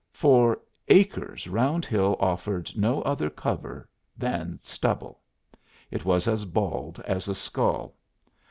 For 0.13 0.59
acres 0.87 1.45
Round 1.47 1.85
Hill 1.85 2.17
offered 2.19 2.75
no 2.75 3.03
other 3.03 3.29
cover 3.29 3.87
than 4.17 4.57
stubble. 4.63 5.19
It 5.91 6.05
was 6.05 6.27
as 6.27 6.43
bald 6.43 6.99
as 7.01 7.27
a 7.27 7.35
skull. 7.35 7.93